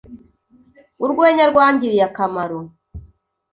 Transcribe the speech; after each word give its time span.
Urwenya 1.03 1.43
rwangiriye 1.51 2.03
akamaro. 2.09 2.59